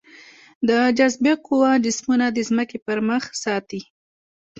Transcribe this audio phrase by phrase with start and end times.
[0.67, 3.81] د جاذبې قوه جسمونه د ځمکې پر مخ ساتي.